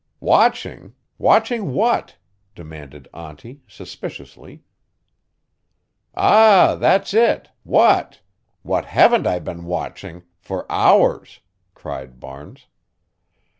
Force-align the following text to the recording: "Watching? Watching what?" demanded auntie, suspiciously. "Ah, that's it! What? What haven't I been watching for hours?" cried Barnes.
"Watching? 0.23 0.95
Watching 1.19 1.73
what?" 1.73 2.15
demanded 2.55 3.07
auntie, 3.13 3.61
suspiciously. 3.67 4.63
"Ah, 6.15 6.75
that's 6.79 7.13
it! 7.13 7.51
What? 7.61 8.19
What 8.63 8.85
haven't 8.85 9.27
I 9.27 9.37
been 9.37 9.65
watching 9.65 10.23
for 10.39 10.65
hours?" 10.71 11.39
cried 11.75 12.19
Barnes. 12.19 12.65